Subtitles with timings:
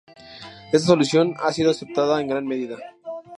[0.75, 2.75] Esta solución ha sido aceptada en gran medida.